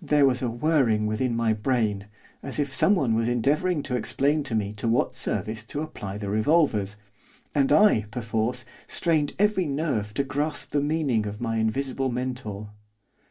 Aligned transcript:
There 0.00 0.24
was 0.24 0.40
a 0.40 0.48
whirring 0.50 1.06
within 1.06 1.36
my 1.36 1.52
brain, 1.52 2.06
as 2.42 2.58
if 2.58 2.72
someone 2.72 3.14
was 3.14 3.28
endeavouring 3.28 3.82
to 3.82 3.96
explain 3.96 4.42
to 4.44 4.54
me 4.54 4.72
to 4.72 4.88
what 4.88 5.14
service 5.14 5.62
to 5.64 5.82
apply 5.82 6.16
the 6.16 6.30
revolvers, 6.30 6.96
and 7.54 7.70
I, 7.70 8.06
perforce, 8.10 8.64
strained 8.86 9.34
every 9.38 9.66
nerve 9.66 10.14
to 10.14 10.24
grasp 10.24 10.70
the 10.70 10.80
meaning 10.80 11.26
of 11.26 11.42
my 11.42 11.56
invisible 11.58 12.08
mentor. 12.10 12.70